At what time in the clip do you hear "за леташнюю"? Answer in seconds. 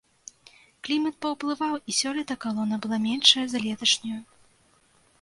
3.53-4.19